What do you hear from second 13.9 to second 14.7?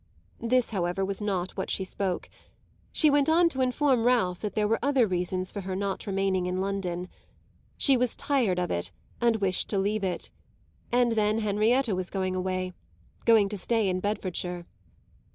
Bedfordshire.